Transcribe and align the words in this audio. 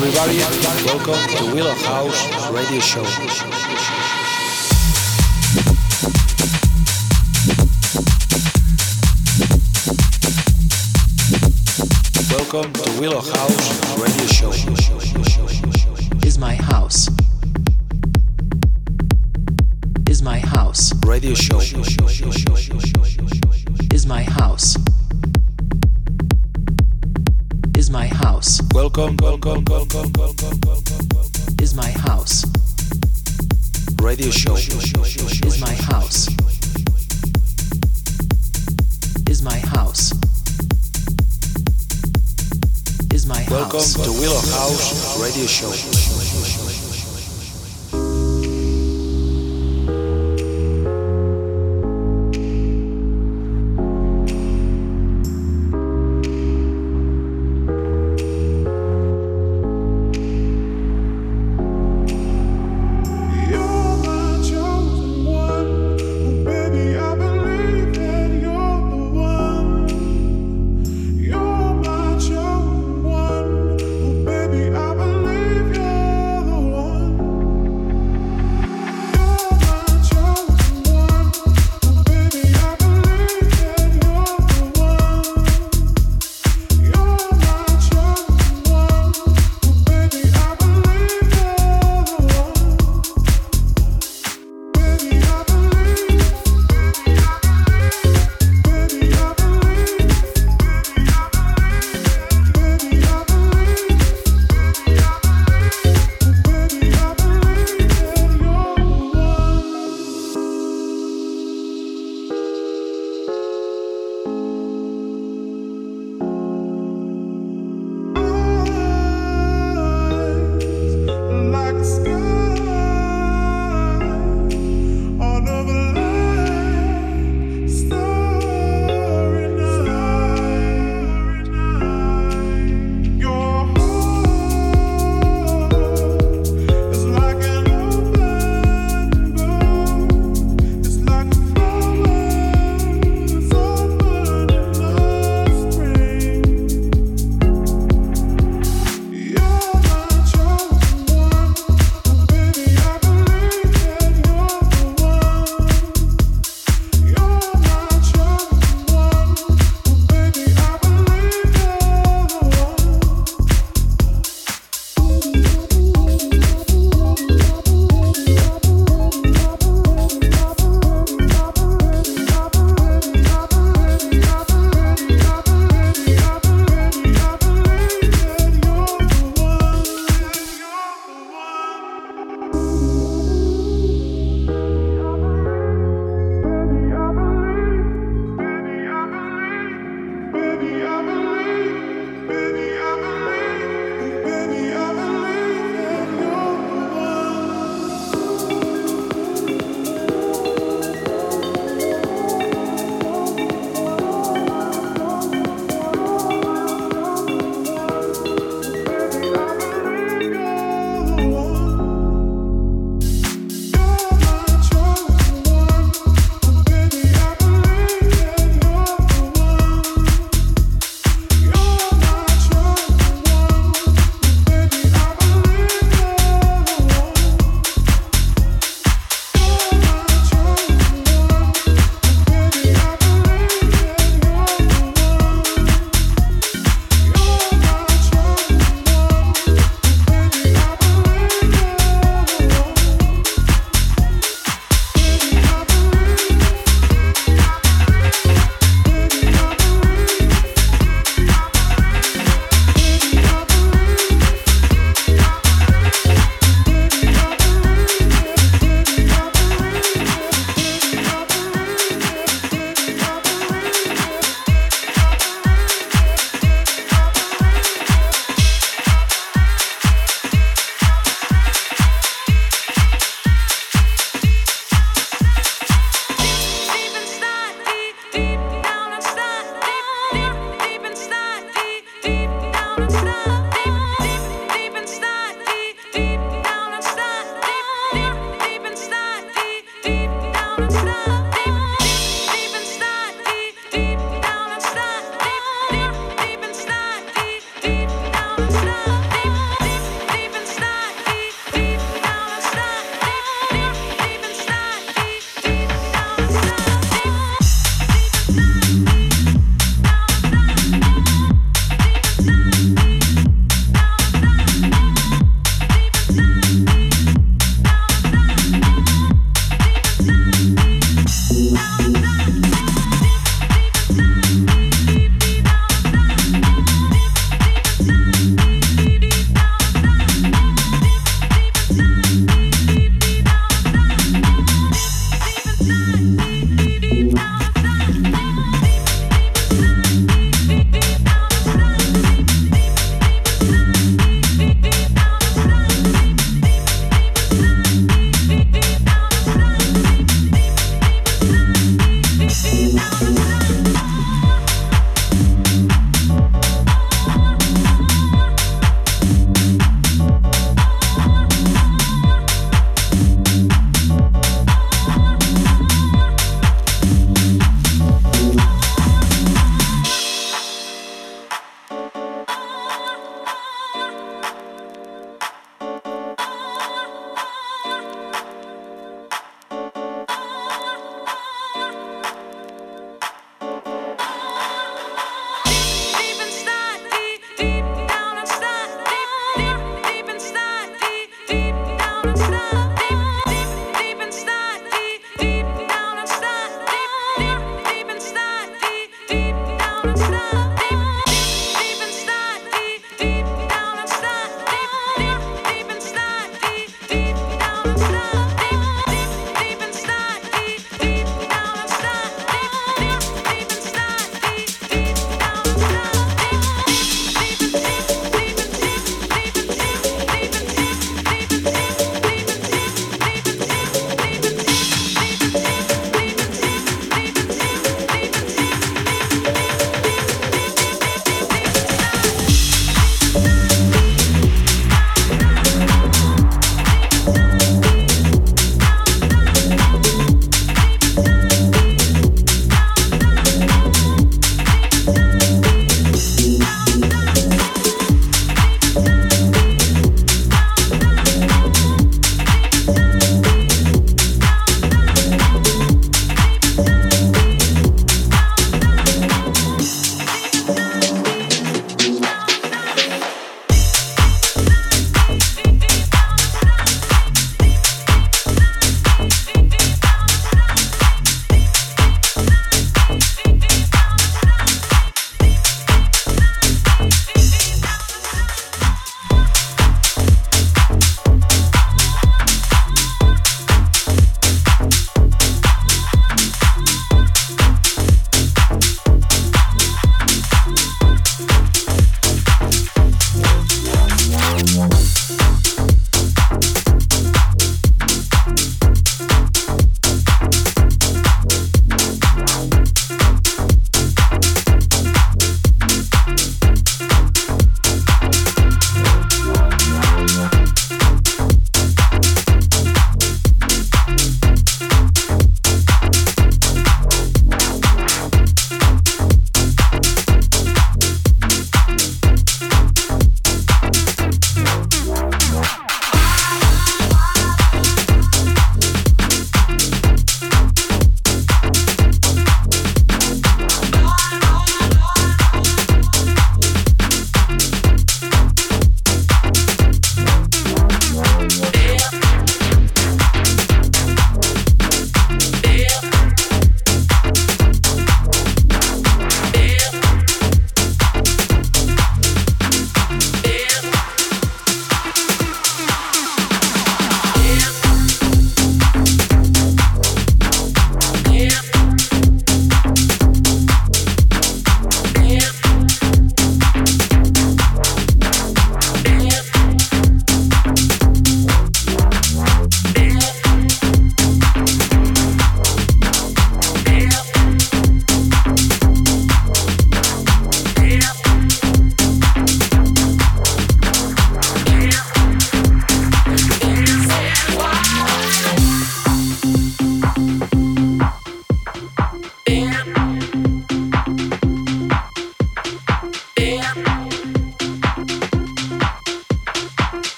everybody, 0.00 0.38
welcome 0.86 1.36
to 1.36 1.52
Willow 1.52 1.74
House 1.74 2.50
Radio 2.50 2.78
Show. 2.78 3.02
Welcome 12.30 12.72
to 12.74 13.00
Willow 13.00 13.20
House 13.20 13.98
Radio 13.98 14.26
Show. 14.26 14.52
Is 16.24 16.38
my 16.38 16.54
house. 16.54 17.08
Is 20.08 20.22
my 20.22 20.38
house. 20.38 20.92
Radio 21.04 21.34
Show. 21.34 21.58
Is 23.92 24.06
my 24.06 24.22
house. 24.22 24.76
House. 28.38 28.60
Welcome, 28.72 29.16
welcome, 29.20 29.64
welcome, 29.64 30.12
welcome, 30.16 30.60
welcome, 30.64 31.08
welcome. 31.12 31.54
Is 31.60 31.74
my 31.74 31.90
house. 31.90 32.44
Radio 34.00 34.30
Show. 34.30 34.54
Is 34.54 35.60
my 35.60 35.74
house. 35.74 36.28
Is 39.28 39.42
my 39.42 39.58
house. 39.58 40.12
Is 43.12 43.26
my 43.26 43.42
house. 43.42 43.50
Welcome 43.50 44.04
to 44.04 44.12
Willow 44.20 44.40
House 44.54 45.20
Radio 45.20 45.46
Show. 45.46 46.07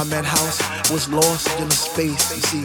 I 0.00 0.04
met 0.04 0.24
House 0.24 0.56
was 0.90 1.12
lost 1.12 1.44
in 1.60 1.68
a 1.68 1.70
space. 1.70 2.24
You 2.32 2.64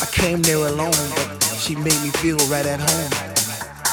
I 0.00 0.06
came 0.14 0.40
there 0.42 0.62
alone, 0.62 0.94
but 1.10 1.42
she 1.58 1.74
made 1.74 1.98
me 2.06 2.10
feel 2.22 2.38
right 2.46 2.64
at 2.66 2.78
home. 2.78 3.10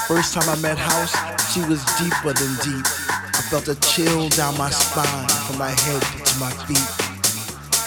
First 0.05 0.35
time 0.35 0.45
I 0.47 0.55
met 0.61 0.77
House, 0.77 1.17
she 1.49 1.65
was 1.65 1.81
deeper 1.97 2.29
than 2.37 2.53
deep. 2.61 2.85
I 3.09 3.41
felt 3.49 3.69
a 3.69 3.75
chill 3.81 4.29
down 4.29 4.55
my 4.59 4.69
spine 4.69 5.27
from 5.49 5.57
my 5.57 5.73
head 5.73 5.97
to 6.29 6.33
my 6.37 6.53
feet. 6.69 6.85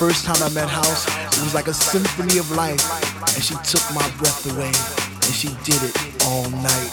First 0.02 0.24
time 0.26 0.42
I 0.42 0.50
met 0.50 0.68
House, 0.68 1.06
it 1.06 1.46
was 1.46 1.54
like 1.54 1.68
a 1.68 1.74
symphony 1.74 2.38
of 2.38 2.50
life, 2.58 2.82
and 3.22 3.38
she 3.44 3.54
took 3.62 3.86
my 3.94 4.02
breath 4.18 4.50
away, 4.50 4.74
and 4.74 5.30
she 5.30 5.54
did 5.62 5.78
it 5.78 5.94
all 6.26 6.50
night. 6.58 6.90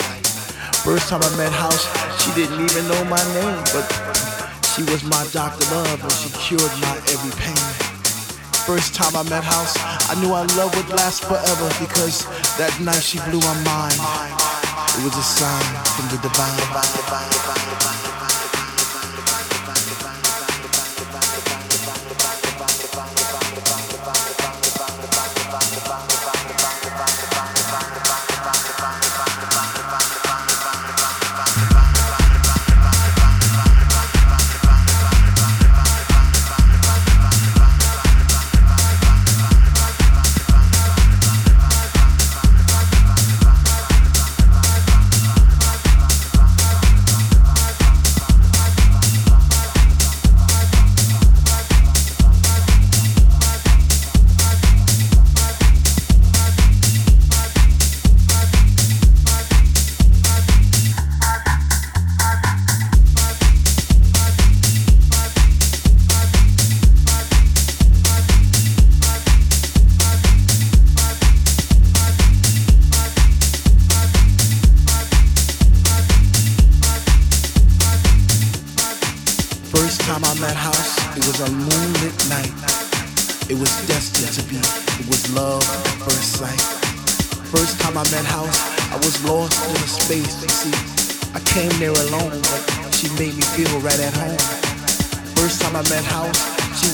First 0.86 1.10
time 1.10 1.24
I 1.24 1.38
met 1.38 1.52
House, 1.52 1.90
she 2.22 2.30
didn't 2.38 2.62
even 2.62 2.86
know 2.86 3.04
my 3.06 3.24
name, 3.34 3.64
but 3.74 3.90
she 4.76 4.84
was 4.84 5.04
my 5.06 5.26
Dr. 5.32 5.66
Love 5.74 6.04
and 6.04 6.12
she 6.12 6.30
cured 6.38 6.72
my 6.82 6.98
every 7.10 7.32
pain. 7.42 7.85
First 8.66 8.96
time 8.96 9.16
I 9.16 9.22
met 9.30 9.44
House, 9.44 9.78
I 10.10 10.20
knew 10.20 10.34
our 10.34 10.48
love 10.58 10.76
would 10.76 10.90
last 10.90 11.24
forever 11.26 11.70
because 11.78 12.26
that 12.58 12.74
night 12.82 13.04
she 13.04 13.20
blew 13.30 13.38
my 13.38 13.54
mind. 13.62 13.94
It 14.98 15.06
was 15.06 15.14
a 15.14 15.22
sign 15.22 15.86
from 15.94 16.10
the 16.10 16.18
divine. 16.18 16.58
Now 16.74 17.65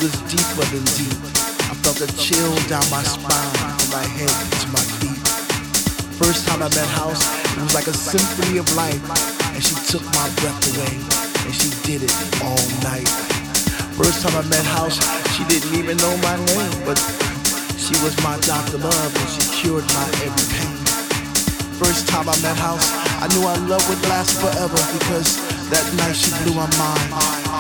was 0.02 0.18
deeper 0.34 0.66
than 0.74 0.82
deep. 0.98 1.14
I 1.70 1.78
felt 1.86 2.02
a 2.02 2.10
chill 2.18 2.50
down 2.66 2.82
my 2.90 3.06
spine, 3.06 3.54
from 3.78 3.90
my 3.94 4.02
head 4.18 4.34
to 4.34 4.68
my 4.74 4.82
feet. 4.98 5.22
First 6.18 6.50
time 6.50 6.66
I 6.66 6.70
met 6.74 6.90
House, 6.98 7.22
it 7.54 7.62
was 7.62 7.76
like 7.78 7.86
a 7.86 7.94
symphony 7.94 8.58
of 8.58 8.66
life, 8.74 8.98
and 9.54 9.62
she 9.62 9.78
took 9.94 10.02
my 10.18 10.26
breath 10.42 10.58
away, 10.74 10.98
and 11.46 11.54
she 11.54 11.70
did 11.86 12.02
it 12.02 12.14
all 12.42 12.66
night. 12.82 13.06
First 13.94 14.26
time 14.26 14.34
I 14.34 14.42
met 14.50 14.66
House, 14.74 14.98
she 15.38 15.46
didn't 15.46 15.78
even 15.78 15.98
know 16.02 16.18
my 16.26 16.34
name, 16.50 16.74
but 16.82 16.98
she 17.78 17.94
was 18.02 18.18
my 18.26 18.42
doctor 18.42 18.82
love, 18.82 19.14
and 19.14 19.30
she 19.30 19.46
cured 19.62 19.86
my 19.94 20.08
every 20.26 20.48
pain. 20.50 20.82
First 21.78 22.10
time 22.10 22.26
I 22.26 22.34
met 22.42 22.58
House, 22.58 22.90
I 23.22 23.30
knew 23.38 23.46
our 23.46 23.62
love 23.70 23.86
would 23.86 24.02
last 24.10 24.42
forever 24.42 24.82
because 24.98 25.38
that 25.70 25.86
night 25.94 26.18
she 26.18 26.34
blew 26.42 26.58
my 26.58 26.66
mind 26.82 27.51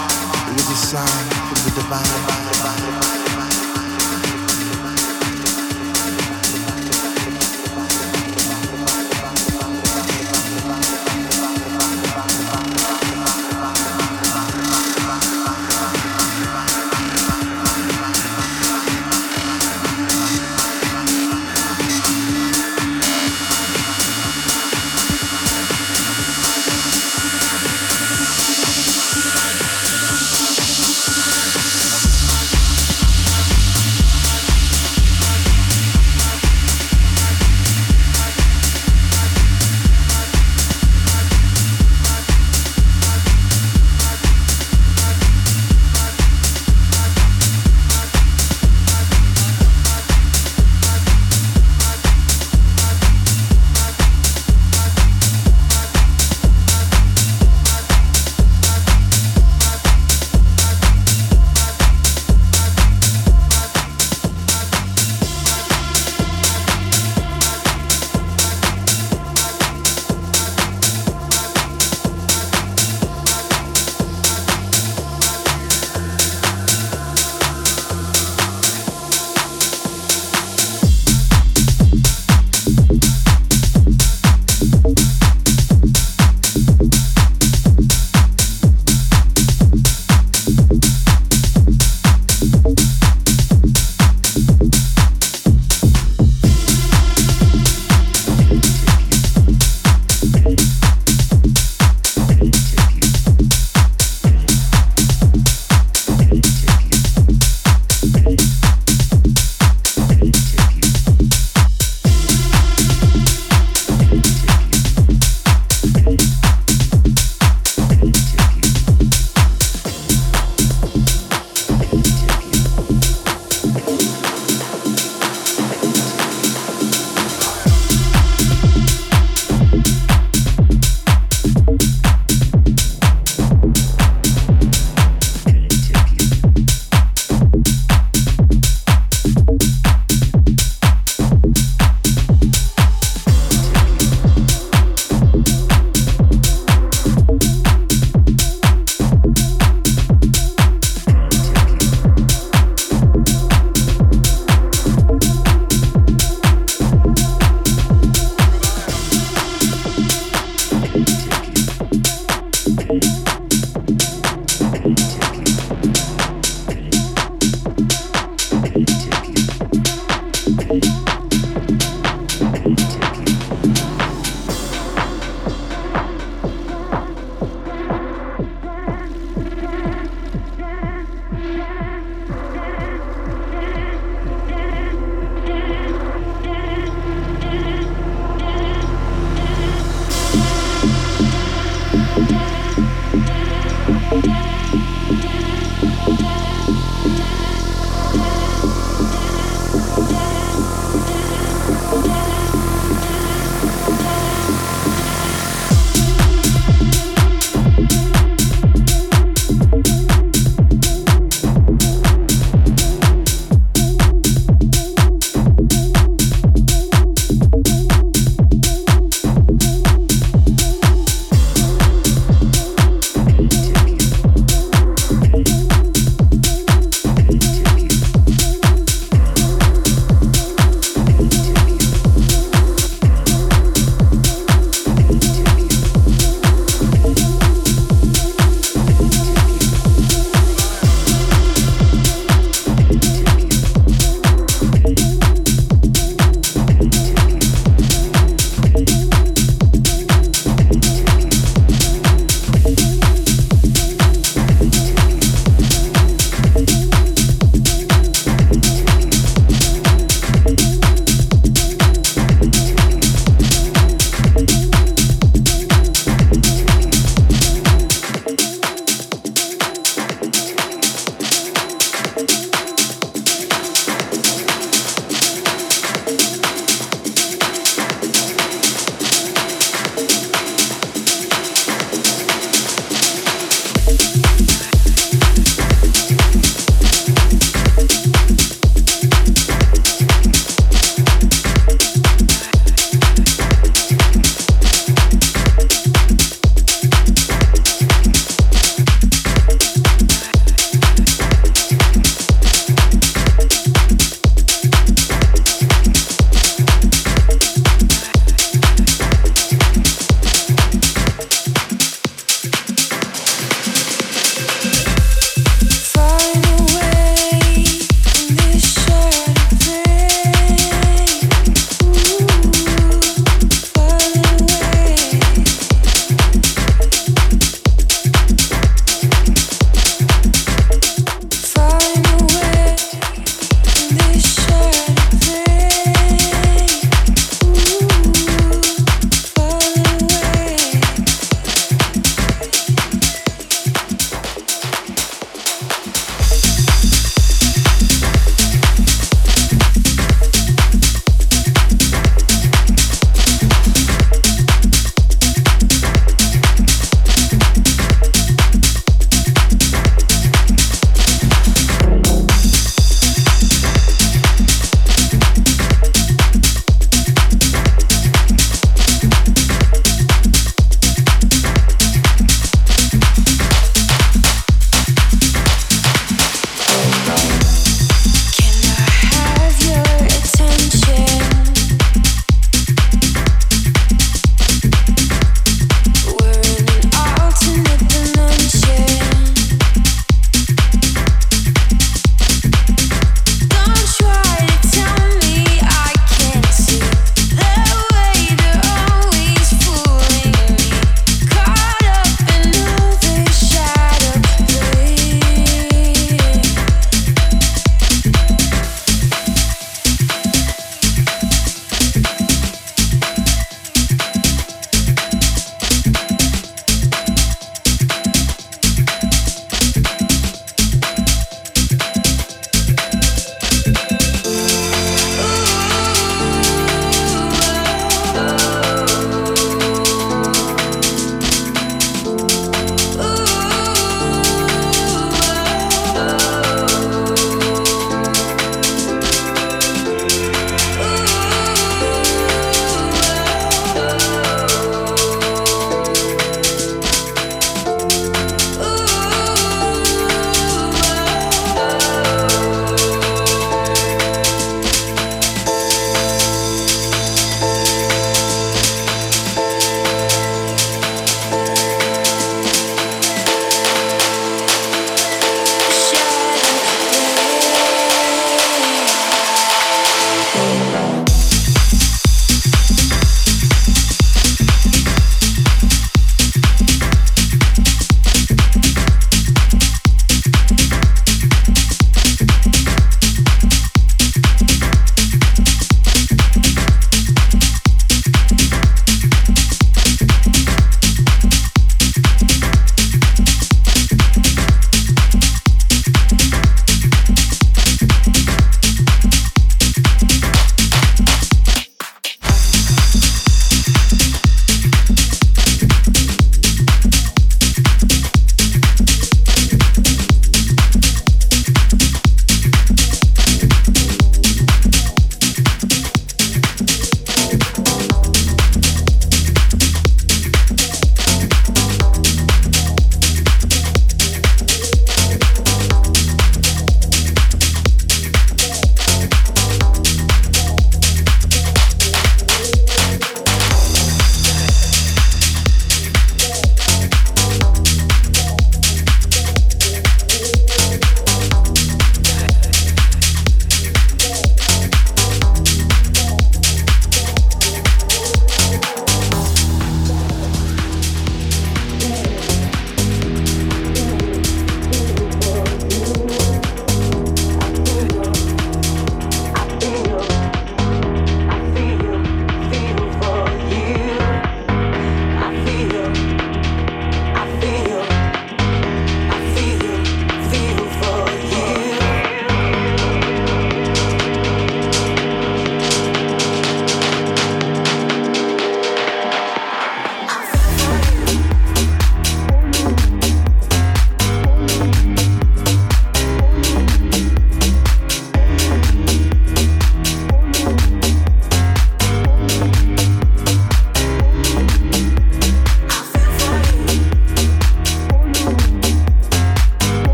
with 0.54 0.68
the 0.68 0.76
sign 0.76 1.30
from 1.48 1.64
the 1.64 1.82
divine. 1.82 3.21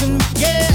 Yeah, 0.00 0.69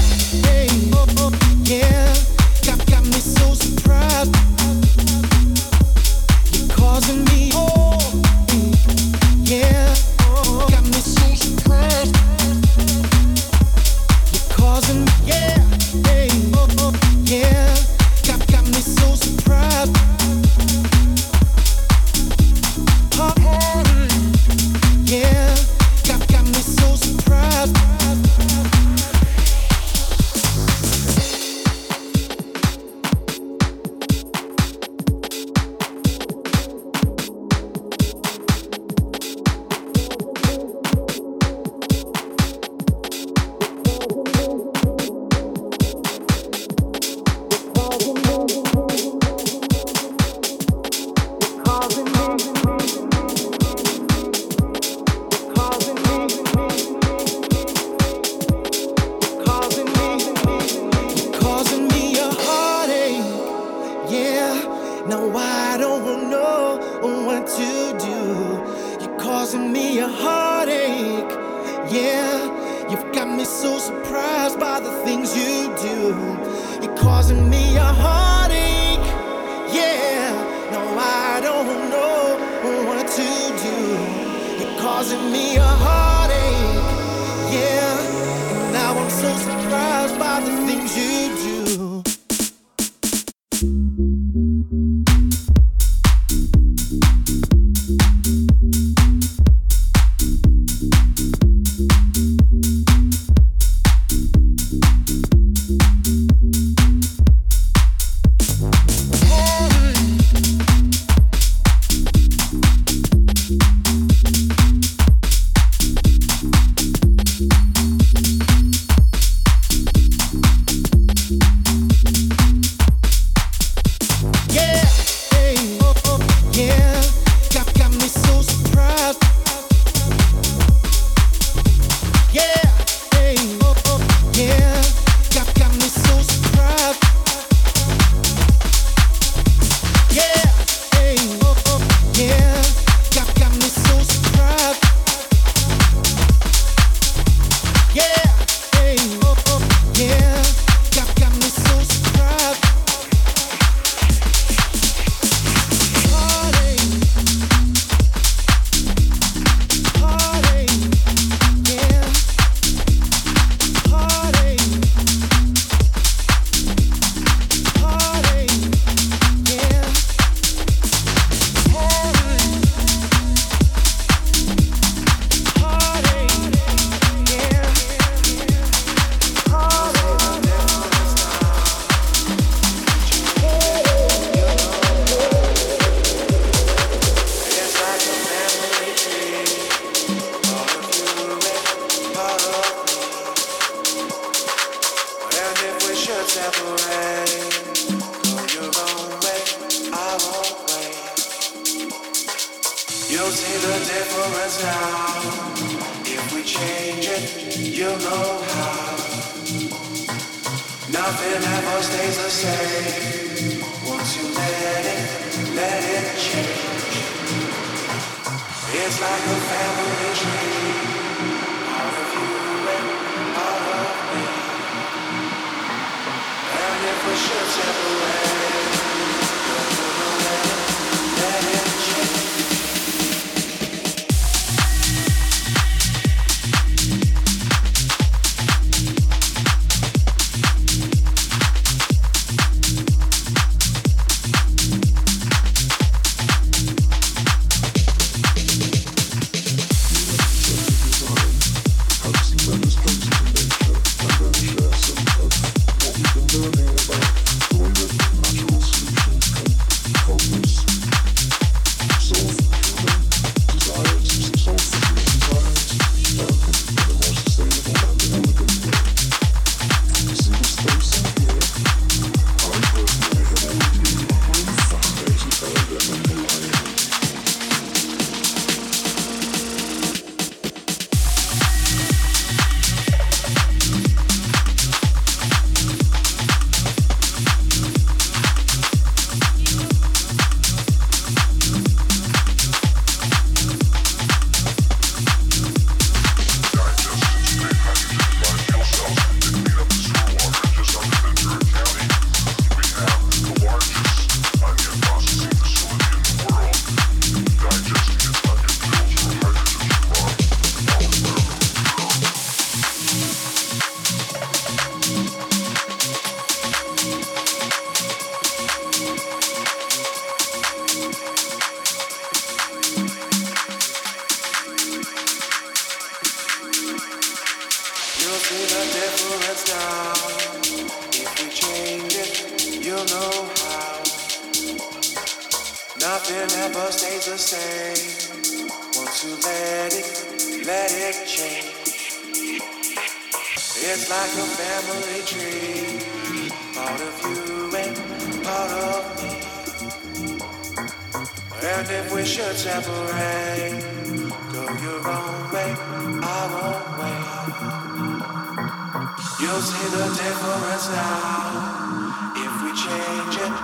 see 359.46 359.68
the 359.70 359.86
difference 359.94 360.68
now. 360.70 362.12
If 362.16 362.32
we 362.42 362.50
change 362.50 363.14
it, 363.26 363.34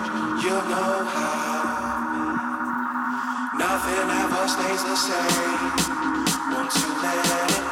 you'll 0.42 0.66
know 0.72 1.04
how. 1.14 1.62
Nothing 3.56 4.10
ever 4.22 4.48
stays 4.48 4.82
the 4.82 4.96
same. 4.96 5.60
Once 6.56 6.74
you 6.82 6.90
let 7.02 7.66
it. 7.66 7.71